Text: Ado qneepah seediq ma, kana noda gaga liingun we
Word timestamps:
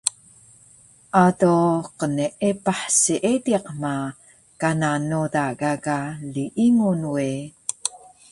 Ado 1.23 1.57
qneepah 1.99 2.81
seediq 2.99 3.65
ma, 3.81 3.95
kana 4.61 4.89
noda 5.09 5.45
gaga 5.59 5.99
liingun 6.33 7.01
we 7.13 7.27